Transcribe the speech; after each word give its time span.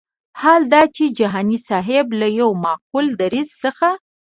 حال 0.41 0.61
دا 0.73 0.81
چې 0.95 1.03
جهاني 1.19 1.57
صاحب 1.67 2.07
له 2.19 2.27
یو 2.39 2.49
معقول 2.63 3.05
دریځ 3.21 3.49
څخه. 3.63 3.89